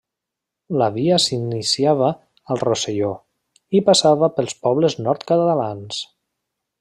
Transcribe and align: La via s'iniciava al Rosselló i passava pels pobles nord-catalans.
La 0.81 0.85
via 0.95 1.19
s'iniciava 1.25 2.07
al 2.55 2.61
Rosselló 2.63 3.11
i 3.81 3.85
passava 3.91 4.33
pels 4.39 4.57
pobles 4.65 4.97
nord-catalans. 5.09 6.05